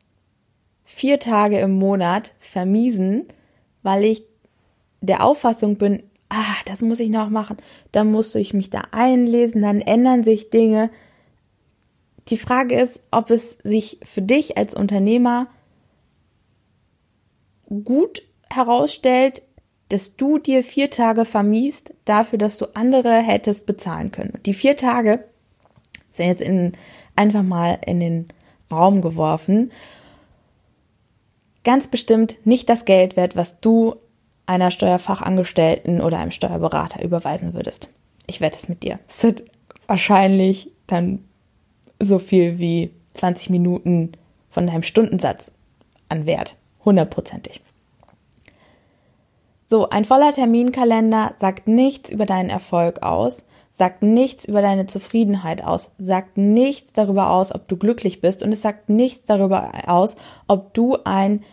vier 0.85 1.19
Tage 1.19 1.59
im 1.59 1.73
Monat 1.73 2.33
vermiesen, 2.39 3.25
weil 3.83 4.05
ich 4.05 4.23
der 5.01 5.23
Auffassung 5.23 5.75
bin, 5.75 6.03
ah, 6.29 6.55
das 6.65 6.81
muss 6.81 6.99
ich 6.99 7.09
noch 7.09 7.29
machen, 7.29 7.57
dann 7.91 8.11
muss 8.11 8.33
ich 8.35 8.53
mich 8.53 8.69
da 8.69 8.83
einlesen, 8.91 9.61
dann 9.61 9.81
ändern 9.81 10.23
sich 10.23 10.49
Dinge. 10.49 10.89
Die 12.29 12.37
Frage 12.37 12.79
ist, 12.79 13.01
ob 13.11 13.29
es 13.29 13.57
sich 13.63 13.99
für 14.03 14.21
dich 14.21 14.57
als 14.57 14.73
Unternehmer 14.73 15.47
gut 17.83 18.21
herausstellt, 18.49 19.43
dass 19.89 20.15
du 20.15 20.39
dir 20.39 20.63
vier 20.63 20.89
Tage 20.89 21.25
vermiest 21.25 21.93
dafür, 22.05 22.39
dass 22.39 22.57
du 22.57 22.65
andere 22.75 23.17
hättest 23.17 23.65
bezahlen 23.65 24.11
können. 24.11 24.39
Die 24.45 24.53
vier 24.53 24.75
Tage 24.75 25.25
sind 26.11 26.27
jetzt 26.27 26.41
in, 26.41 26.73
einfach 27.15 27.43
mal 27.43 27.79
in 27.85 27.99
den 27.99 28.27
Raum 28.71 29.01
geworfen. 29.01 29.69
Ganz 31.65 31.87
bestimmt 31.87 32.37
nicht 32.45 32.69
das 32.69 32.85
Geld 32.85 33.17
wert, 33.17 33.35
was 33.35 33.59
du 33.59 33.95
einer 34.45 34.69
Steuerfachangestellten 34.69 35.99
oder 35.99 36.19
einem 36.19 36.29
Steuerberater 36.29 37.03
überweisen 37.03 37.55
würdest. 37.55 37.89
Ich 38.27 38.39
wette 38.39 38.59
es 38.59 38.69
mit 38.69 38.83
dir. 38.83 38.99
Es 39.07 39.19
sind 39.19 39.43
wahrscheinlich 39.87 40.71
dann 40.85 41.25
so 41.99 42.19
viel 42.19 42.59
wie 42.59 42.91
20 43.15 43.49
Minuten 43.49 44.11
von 44.47 44.67
deinem 44.67 44.83
Stundensatz 44.83 45.51
an 46.07 46.27
Wert 46.27 46.55
hundertprozentig. 46.85 47.61
So, 49.65 49.89
ein 49.89 50.05
voller 50.05 50.31
Terminkalender 50.31 51.33
sagt 51.37 51.67
nichts 51.67 52.11
über 52.11 52.27
deinen 52.27 52.51
Erfolg 52.51 53.01
aus, 53.01 53.43
sagt 53.71 54.03
nichts 54.03 54.45
über 54.45 54.61
deine 54.61 54.85
Zufriedenheit 54.85 55.63
aus, 55.63 55.89
sagt 55.97 56.37
nichts 56.37 56.93
darüber 56.93 57.31
aus, 57.31 57.53
ob 57.53 57.67
du 57.67 57.75
glücklich 57.75 58.21
bist 58.21 58.43
und 58.43 58.51
es 58.51 58.61
sagt 58.61 58.89
nichts 58.89 59.25
darüber 59.25 59.71
aus, 59.87 60.15
ob 60.47 60.75
du 60.75 60.99
ein 61.03 61.43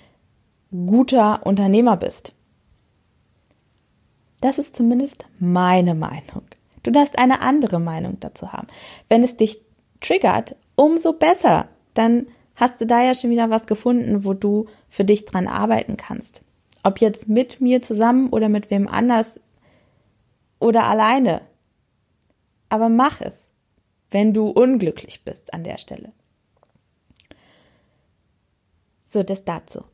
guter 0.72 1.46
Unternehmer 1.46 1.96
bist. 1.96 2.32
Das 4.40 4.58
ist 4.58 4.74
zumindest 4.74 5.26
meine 5.38 5.94
Meinung. 5.94 6.42
Du 6.82 6.90
darfst 6.90 7.16
eine 7.18 7.42
andere 7.42 7.78
Meinung 7.78 8.18
dazu 8.18 8.52
haben. 8.52 8.66
Wenn 9.08 9.22
es 9.22 9.36
dich 9.36 9.60
triggert, 10.00 10.56
umso 10.74 11.12
besser. 11.12 11.68
Dann 11.94 12.26
hast 12.56 12.80
du 12.80 12.86
da 12.86 13.02
ja 13.02 13.14
schon 13.14 13.30
wieder 13.30 13.50
was 13.50 13.66
gefunden, 13.66 14.24
wo 14.24 14.34
du 14.34 14.66
für 14.88 15.04
dich 15.04 15.24
dran 15.24 15.46
arbeiten 15.46 15.96
kannst. 15.96 16.42
Ob 16.82 17.00
jetzt 17.00 17.28
mit 17.28 17.60
mir 17.60 17.82
zusammen 17.82 18.30
oder 18.30 18.48
mit 18.48 18.70
wem 18.70 18.88
anders 18.88 19.38
oder 20.58 20.84
alleine. 20.84 21.42
Aber 22.68 22.88
mach 22.88 23.20
es, 23.20 23.50
wenn 24.10 24.32
du 24.34 24.48
unglücklich 24.48 25.24
bist 25.24 25.54
an 25.54 25.62
der 25.62 25.78
Stelle. 25.78 26.12
So, 29.02 29.22
das 29.22 29.44
dazu. 29.44 29.84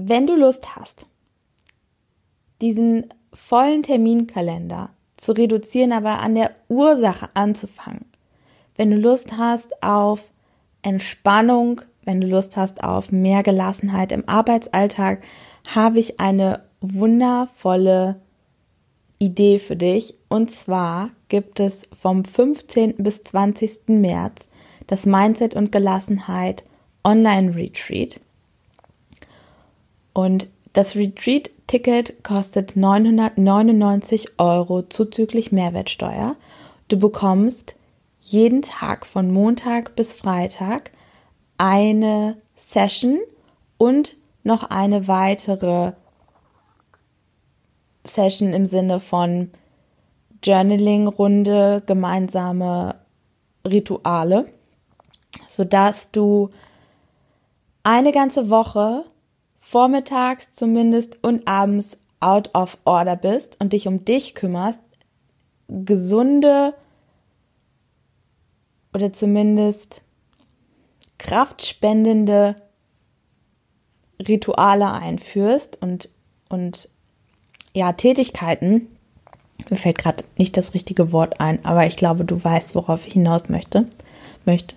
Wenn 0.00 0.28
du 0.28 0.36
Lust 0.36 0.76
hast, 0.76 1.06
diesen 2.60 3.12
vollen 3.32 3.82
Terminkalender 3.82 4.90
zu 5.16 5.32
reduzieren, 5.32 5.90
aber 5.90 6.20
an 6.20 6.36
der 6.36 6.52
Ursache 6.68 7.30
anzufangen. 7.34 8.04
Wenn 8.76 8.92
du 8.92 8.96
Lust 8.96 9.36
hast 9.38 9.82
auf 9.82 10.30
Entspannung, 10.82 11.80
wenn 12.04 12.20
du 12.20 12.28
Lust 12.28 12.56
hast 12.56 12.84
auf 12.84 13.10
mehr 13.10 13.42
Gelassenheit 13.42 14.12
im 14.12 14.28
Arbeitsalltag, 14.28 15.24
habe 15.74 15.98
ich 15.98 16.20
eine 16.20 16.62
wundervolle 16.80 18.20
Idee 19.18 19.58
für 19.58 19.74
dich. 19.74 20.14
Und 20.28 20.52
zwar 20.52 21.10
gibt 21.26 21.58
es 21.58 21.88
vom 21.92 22.24
15. 22.24 22.94
bis 22.98 23.24
20. 23.24 23.88
März 23.88 24.48
das 24.86 25.06
Mindset 25.06 25.56
und 25.56 25.72
Gelassenheit 25.72 26.62
Online 27.02 27.56
Retreat. 27.56 28.20
Und 30.18 30.48
das 30.72 30.96
Retreat-Ticket 30.96 32.24
kostet 32.24 32.74
999 32.74 34.40
Euro 34.40 34.82
zuzüglich 34.82 35.52
Mehrwertsteuer. 35.52 36.34
Du 36.88 36.98
bekommst 36.98 37.76
jeden 38.18 38.62
Tag 38.62 39.06
von 39.06 39.30
Montag 39.30 39.94
bis 39.94 40.14
Freitag 40.14 40.90
eine 41.56 42.36
Session 42.56 43.20
und 43.76 44.16
noch 44.42 44.64
eine 44.64 45.06
weitere 45.06 45.92
Session 48.02 48.52
im 48.54 48.66
Sinne 48.66 48.98
von 48.98 49.52
Journaling-Runde, 50.42 51.84
gemeinsame 51.86 52.96
Rituale, 53.64 54.46
sodass 55.46 56.10
du 56.10 56.50
eine 57.84 58.10
ganze 58.10 58.50
Woche 58.50 59.04
vormittags 59.70 60.50
zumindest 60.50 61.22
und 61.22 61.46
abends 61.46 61.98
out 62.20 62.54
of 62.54 62.78
order 62.84 63.16
bist 63.16 63.60
und 63.60 63.74
dich 63.74 63.86
um 63.86 64.04
dich 64.04 64.34
kümmerst, 64.34 64.80
gesunde 65.68 66.72
oder 68.94 69.12
zumindest 69.12 70.00
kraftspendende 71.18 72.56
Rituale 74.26 74.90
einführst 74.90 75.80
und, 75.82 76.08
und 76.48 76.88
ja, 77.74 77.92
Tätigkeiten. 77.92 78.88
Mir 79.68 79.76
fällt 79.76 79.98
gerade 79.98 80.24
nicht 80.38 80.56
das 80.56 80.72
richtige 80.72 81.12
Wort 81.12 81.40
ein, 81.40 81.62
aber 81.66 81.86
ich 81.86 81.96
glaube, 81.96 82.24
du 82.24 82.42
weißt, 82.42 82.74
worauf 82.74 83.06
ich 83.06 83.12
hinaus 83.12 83.50
möchte. 83.50 83.84
möchte. 84.46 84.76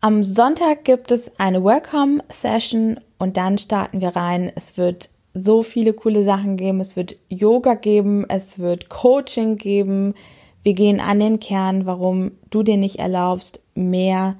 Am 0.00 0.24
Sonntag 0.24 0.84
gibt 0.84 1.10
es 1.10 1.38
eine 1.38 1.62
Welcome-Session 1.62 3.00
und 3.18 3.36
dann 3.36 3.58
starten 3.58 4.00
wir 4.00 4.16
rein. 4.16 4.50
Es 4.54 4.76
wird 4.76 5.10
so 5.34 5.62
viele 5.62 5.92
coole 5.92 6.24
Sachen 6.24 6.56
geben. 6.56 6.80
Es 6.80 6.96
wird 6.96 7.16
Yoga 7.28 7.74
geben, 7.74 8.24
es 8.28 8.58
wird 8.58 8.88
Coaching 8.88 9.56
geben. 9.56 10.14
Wir 10.62 10.74
gehen 10.74 11.00
an 11.00 11.20
den 11.20 11.38
Kern, 11.40 11.86
warum 11.86 12.32
du 12.50 12.62
dir 12.62 12.76
nicht 12.76 12.98
erlaubst, 12.98 13.60
mehr 13.74 14.36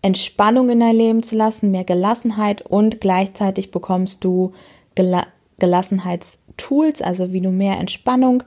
Entspannung 0.00 0.70
in 0.70 0.80
dein 0.80 0.96
Leben 0.96 1.22
zu 1.22 1.36
lassen, 1.36 1.70
mehr 1.70 1.84
Gelassenheit 1.84 2.62
und 2.62 3.00
gleichzeitig 3.00 3.70
bekommst 3.70 4.24
du 4.24 4.52
Gel 4.94 5.22
Gelassenheitstools, 5.58 7.02
also 7.02 7.32
wie 7.32 7.40
du 7.40 7.50
mehr 7.50 7.78
Entspannung 7.78 8.42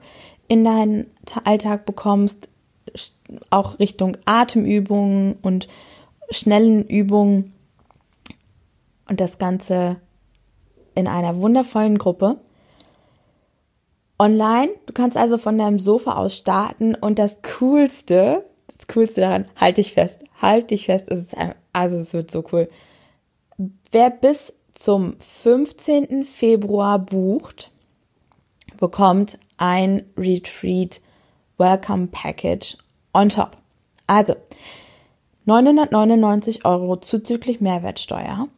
in 0.48 0.64
deinen 0.64 1.06
Alltag 1.44 1.86
bekommst, 1.86 2.50
auch 3.48 3.78
Richtung 3.78 4.18
Atemübungen 4.26 5.36
und 5.40 5.66
schnellen 6.30 6.84
Übungen 6.84 7.54
und 9.08 9.20
das 9.20 9.38
Ganze 9.38 9.96
in 10.94 11.06
einer 11.06 11.36
wundervollen 11.36 11.98
Gruppe. 11.98 12.38
Online, 14.18 14.70
du 14.86 14.92
kannst 14.92 15.16
also 15.16 15.36
von 15.36 15.58
deinem 15.58 15.78
Sofa 15.78 16.16
aus 16.16 16.36
starten 16.36 16.94
und 16.94 17.18
das 17.18 17.38
Coolste, 17.58 18.46
das 18.66 18.86
Coolste 18.88 19.20
daran, 19.20 19.44
halt 19.56 19.76
dich 19.76 19.92
fest, 19.92 20.20
halt 20.40 20.70
dich 20.70 20.86
fest, 20.86 21.10
es 21.10 21.32
ist, 21.32 21.36
also 21.72 21.98
es 21.98 22.14
wird 22.14 22.30
so 22.30 22.42
cool. 22.52 22.68
Wer 23.92 24.10
bis 24.10 24.54
zum 24.72 25.16
15. 25.20 26.24
Februar 26.24 26.98
bucht, 26.98 27.70
bekommt 28.78 29.38
ein 29.58 30.04
Retreat 30.16 31.00
Welcome 31.58 32.08
Package 32.08 32.76
on 33.12 33.28
top. 33.28 33.56
Also 34.06 34.34
999 35.46 36.64
Euro 36.64 36.96
zuzüglich 36.96 37.60
Mehrwertsteuer, 37.60 38.48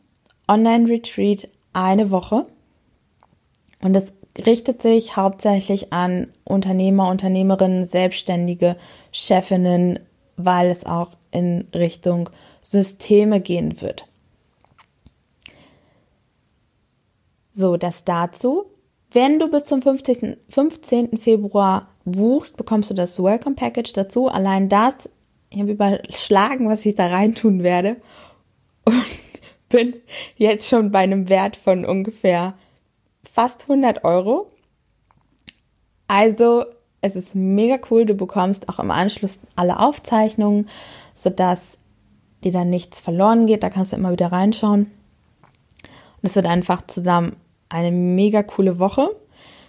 Online-Retreat 0.49 1.49
eine 1.73 2.11
Woche 2.11 2.47
und 3.81 3.95
es 3.95 4.13
richtet 4.45 4.83
sich 4.83 5.17
hauptsächlich 5.17 5.93
an 5.93 6.33
Unternehmer, 6.45 7.09
Unternehmerinnen, 7.09 7.85
Selbstständige, 7.85 8.77
Chefinnen, 9.13 10.01
weil 10.37 10.71
es 10.71 10.87
auch 10.87 11.11
in 11.31 11.69
Richtung 11.75 12.31
Systeme 12.63 13.41
gehen 13.41 13.81
wird. 13.81 14.07
So, 17.51 17.77
das 17.77 18.05
dazu. 18.05 18.67
Wenn 19.11 19.39
du 19.39 19.49
bis 19.49 19.65
zum 19.65 19.83
15. 19.83 20.37
15. 20.49 21.17
Februar 21.19 21.89
buchst, 22.05 22.57
bekommst 22.57 22.91
du 22.91 22.95
das 22.95 23.23
Welcome 23.23 23.57
Package 23.57 23.93
dazu. 23.93 24.29
Allein 24.29 24.69
das 24.69 25.09
ich 25.51 25.61
habe 25.61 25.73
überschlagen, 25.73 26.69
was 26.69 26.85
ich 26.85 26.95
da 26.95 27.07
reintun 27.07 27.63
werde 27.63 27.97
und 28.85 29.05
bin 29.69 29.95
jetzt 30.37 30.69
schon 30.69 30.91
bei 30.91 31.01
einem 31.01 31.29
Wert 31.29 31.57
von 31.57 31.85
ungefähr 31.85 32.55
fast 33.23 33.63
100 33.63 34.05
Euro. 34.05 34.49
Also 36.07 36.65
es 37.01 37.17
ist 37.17 37.35
mega 37.35 37.79
cool, 37.91 38.07
du 38.07 38.15
bekommst 38.15 38.69
auch 38.69 38.79
im 38.79 38.91
Anschluss 38.91 39.39
alle 39.57 39.79
Aufzeichnungen, 39.79 40.69
sodass 41.15 41.79
dir 42.43 42.53
dann 42.53 42.71
nichts 42.71 43.01
verloren 43.01 43.47
geht, 43.47 43.63
da 43.63 43.71
kannst 43.71 43.93
du 43.93 43.97
immer 43.97 44.13
wieder 44.13 44.33
reinschauen. 44.33 44.91
Und 46.21 46.25
es 46.25 46.35
wird 46.35 46.47
einfach 46.47 46.83
zusammen 46.87 47.37
eine 47.69 47.93
mega 47.93 48.43
coole 48.43 48.79
Woche. 48.79 49.11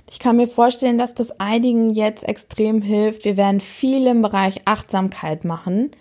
Ich 0.09 0.17
kann 0.17 0.37
mir 0.37 0.47
vorstellen, 0.47 0.97
dass 0.97 1.13
das 1.13 1.39
einigen 1.39 1.91
jetzt 1.91 2.27
extrem 2.27 2.81
hilft. 2.81 3.25
Wir 3.25 3.37
werden 3.37 3.59
viel 3.59 4.07
im 4.07 4.21
Bereich 4.21 4.61
Achtsamkeit 4.65 5.45
machen, 5.45 5.91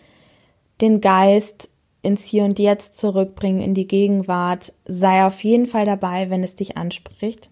den 0.81 1.01
Geist 1.01 1.69
ins 2.03 2.25
Hier 2.25 2.45
und 2.45 2.59
Jetzt 2.59 2.97
zurückbringen, 2.97 3.61
in 3.61 3.75
die 3.75 3.87
Gegenwart. 3.87 4.73
Sei 4.87 5.25
auf 5.25 5.43
jeden 5.45 5.67
Fall 5.67 5.85
dabei, 5.85 6.31
wenn 6.31 6.43
es 6.43 6.57
dich 6.57 6.77
anspricht. 6.77 7.51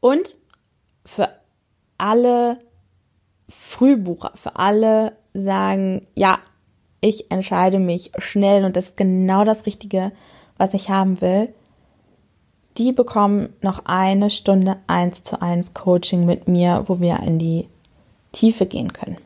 Und 0.00 0.36
für 1.04 1.28
alle 1.98 2.58
Frühbucher, 3.48 4.32
für 4.34 4.56
alle 4.56 5.16
sagen, 5.34 6.06
ja, 6.14 6.38
ich 7.00 7.30
entscheide 7.30 7.78
mich 7.78 8.12
schnell 8.18 8.64
und 8.64 8.76
das 8.76 8.90
ist 8.90 8.96
genau 8.96 9.44
das 9.44 9.66
Richtige, 9.66 10.12
was 10.56 10.74
ich 10.74 10.90
haben 10.90 11.20
will 11.20 11.52
die 12.78 12.92
bekommen 12.92 13.50
noch 13.60 13.84
eine 13.84 14.30
Stunde 14.30 14.76
eins 14.86 15.24
zu 15.24 15.42
eins 15.42 15.74
Coaching 15.74 16.24
mit 16.24 16.48
mir, 16.48 16.84
wo 16.86 17.00
wir 17.00 17.20
in 17.20 17.38
die 17.38 17.68
Tiefe 18.32 18.66
gehen 18.66 18.92
können. 18.92 19.18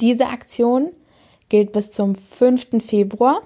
Diese 0.00 0.26
Aktion 0.26 0.90
gilt 1.48 1.72
bis 1.72 1.92
zum 1.92 2.14
5. 2.14 2.84
Februar. 2.84 3.42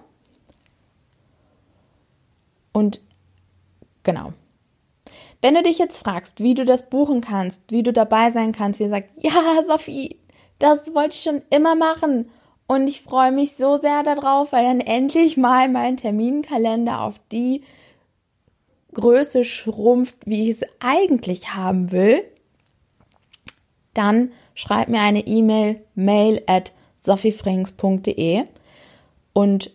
Und 2.72 3.02
genau. 4.02 4.32
Wenn 5.40 5.54
du 5.54 5.62
dich 5.62 5.78
jetzt 5.78 5.98
fragst, 5.98 6.40
wie 6.40 6.54
du 6.54 6.64
das 6.64 6.88
buchen 6.88 7.20
kannst, 7.20 7.62
wie 7.70 7.82
du 7.82 7.92
dabei 7.92 8.30
sein 8.30 8.52
kannst, 8.52 8.80
wie 8.80 8.84
gesagt, 8.84 9.10
ja, 9.22 9.62
Sophie, 9.66 10.18
das 10.58 10.94
wollte 10.94 11.16
ich 11.16 11.22
schon 11.22 11.42
immer 11.50 11.74
machen. 11.74 12.30
Und 12.68 12.86
ich 12.88 13.02
freue 13.02 13.32
mich 13.32 13.56
so 13.56 13.76
sehr 13.76 14.02
darauf, 14.02 14.52
weil 14.52 14.64
dann 14.64 14.80
endlich 14.80 15.36
mal 15.36 15.68
mein 15.68 15.96
Terminkalender 15.96 17.00
auf 17.00 17.20
die 17.30 17.64
Größe 18.94 19.44
schrumpft, 19.44 20.16
wie 20.26 20.44
ich 20.48 20.62
es 20.62 20.68
eigentlich 20.80 21.54
haben 21.54 21.92
will, 21.92 22.22
dann 23.94 24.32
schreib 24.54 24.88
mir 24.88 25.00
eine 25.00 25.26
E-Mail, 25.26 25.82
mail 25.94 26.42
at 26.46 26.72
sophiefrings.de 27.02 28.44
und 29.32 29.70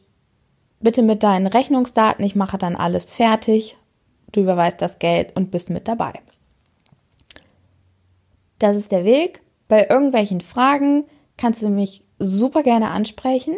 bitte 0.80 1.04
mit 1.04 1.24
deinen 1.24 1.48
Rechnungsdaten. 1.48 2.26
Ich 2.26 2.36
mache 2.36 2.58
dann 2.58 2.76
alles 2.76 3.16
fertig. 3.16 3.78
Du 4.32 4.42
überweist 4.42 4.82
das 4.82 5.00
Geld 5.00 5.36
und 5.36 5.52
bist 5.52 5.70
mit 5.70 5.88
dabei. 5.88 6.13
Das 8.60 8.76
ist 8.76 8.92
der 8.92 9.06
Weg. 9.06 9.42
Bei 9.68 9.88
irgendwelchen 9.88 10.42
Fragen 10.42 11.06
kannst 11.38 11.62
du 11.62 11.70
mich 11.70 12.04
super 12.20 12.63
gerne 12.63 12.90
ansprechen. 12.92 13.56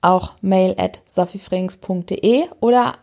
Auch 0.00 0.34
mail 0.42 0.74
at 0.78 1.00
sophiefrings.de 1.06 2.44
oder 2.60 2.94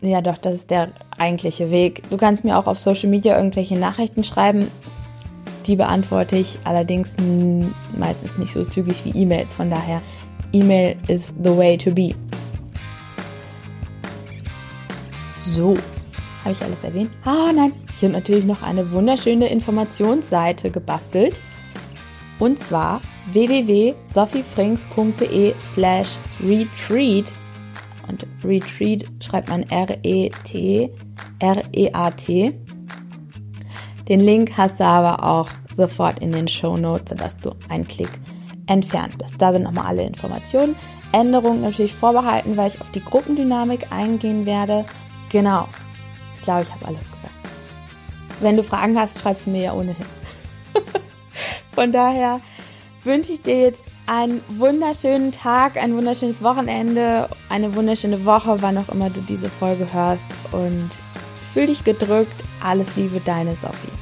ja, 0.00 0.20
doch, 0.20 0.36
das 0.36 0.56
ist 0.56 0.70
der 0.70 0.90
eigentliche 1.16 1.70
Weg. 1.70 2.02
Du 2.10 2.16
kannst 2.16 2.42
mir 2.42 2.58
auch 2.58 2.66
auf 2.66 2.78
Social 2.78 3.08
Media 3.08 3.36
irgendwelche 3.36 3.76
Nachrichten 3.76 4.24
schreiben. 4.24 4.68
Die 5.66 5.76
beantworte 5.76 6.36
ich 6.36 6.58
allerdings 6.64 7.14
meistens 7.96 8.36
nicht 8.38 8.52
so 8.52 8.64
zügig 8.64 9.04
wie 9.04 9.10
E-Mails. 9.10 9.54
Von 9.54 9.70
daher, 9.70 10.02
E-Mail 10.52 10.96
is 11.08 11.32
the 11.42 11.56
way 11.56 11.76
to 11.76 11.90
be. 11.90 12.14
So, 15.46 15.74
habe 16.42 16.52
ich 16.52 16.62
alles 16.62 16.84
erwähnt? 16.84 17.10
Ah, 17.24 17.50
nein, 17.54 17.72
ich 17.94 18.02
habe 18.02 18.14
natürlich 18.14 18.44
noch 18.44 18.62
eine 18.62 18.90
wunderschöne 18.90 19.48
Informationsseite 19.48 20.70
gebastelt. 20.70 21.42
Und 22.38 22.58
zwar 22.58 23.02
www.sophiefrings.de 23.32 25.54
slash 25.64 26.18
retreat 26.42 27.32
Und 28.08 28.26
Retreat 28.44 29.04
schreibt 29.20 29.48
man 29.48 29.62
R-E-T, 29.62 30.90
R-E-A-T. 31.38 32.52
Den 34.12 34.20
Link 34.20 34.58
hast 34.58 34.78
du 34.78 34.84
aber 34.84 35.24
auch 35.24 35.48
sofort 35.74 36.18
in 36.18 36.32
den 36.32 36.46
Show 36.46 36.76
Notes, 36.76 37.08
sodass 37.08 37.38
du 37.38 37.52
einen 37.70 37.88
Klick 37.88 38.10
entfernt 38.66 39.16
bist. 39.16 39.40
Da 39.40 39.54
sind 39.54 39.62
nochmal 39.62 39.86
alle 39.86 40.02
Informationen. 40.02 40.76
Änderungen 41.12 41.62
natürlich 41.62 41.94
vorbehalten, 41.94 42.58
weil 42.58 42.68
ich 42.68 42.78
auf 42.82 42.90
die 42.90 43.02
Gruppendynamik 43.02 43.90
eingehen 43.90 44.44
werde. 44.44 44.84
Genau. 45.30 45.66
Ich 46.36 46.42
glaube, 46.42 46.60
ich 46.60 46.70
habe 46.70 46.84
alles 46.84 47.00
gesagt. 47.00 47.32
Wenn 48.40 48.58
du 48.58 48.62
Fragen 48.62 49.00
hast, 49.00 49.18
schreibst 49.18 49.46
du 49.46 49.50
mir 49.50 49.62
ja 49.62 49.72
ohnehin. 49.72 50.04
Von 51.74 51.90
daher 51.90 52.42
wünsche 53.04 53.32
ich 53.32 53.40
dir 53.40 53.62
jetzt 53.62 53.82
einen 54.06 54.42
wunderschönen 54.58 55.32
Tag, 55.32 55.78
ein 55.78 55.96
wunderschönes 55.96 56.42
Wochenende, 56.42 57.30
eine 57.48 57.74
wunderschöne 57.74 58.26
Woche, 58.26 58.60
wann 58.60 58.76
auch 58.76 58.90
immer 58.90 59.08
du 59.08 59.22
diese 59.22 59.48
Folge 59.48 59.90
hörst 59.90 60.26
und 60.50 60.90
fühl 61.54 61.68
dich 61.68 61.82
gedrückt. 61.82 62.44
Alles 62.62 62.94
Liebe, 62.96 63.18
deine 63.24 63.56
Sophie. 63.56 64.01